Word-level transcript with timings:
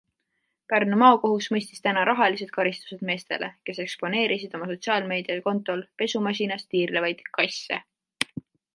Pärnu 0.71 0.95
maakohus 1.01 1.49
mõistis 1.55 1.83
täna 1.87 2.05
rahalised 2.09 2.53
karistused 2.55 3.05
meestele, 3.11 3.51
kes 3.71 3.83
eksponeerisid 3.85 4.59
oma 4.61 4.73
sotsiaalmeedia 4.73 5.39
kontol 5.51 5.87
pesumasinas 6.03 6.69
tiirlevaid 6.73 7.23
kasse. 7.41 7.85